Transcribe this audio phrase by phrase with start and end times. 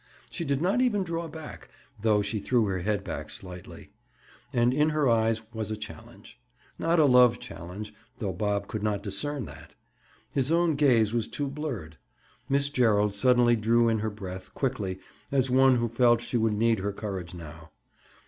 [0.31, 1.69] She did not even draw back,
[2.01, 3.91] though she threw her head back slightly.
[4.51, 6.39] And in her eyes was a challenge.
[6.79, 9.75] Not a love challenge, though Bob could not discern that!
[10.33, 11.99] His own gaze was too blurred.
[12.49, 14.97] Miss Gerald suddenly drew in her breath quickly,
[15.31, 17.69] as one who felt she would need her courage now.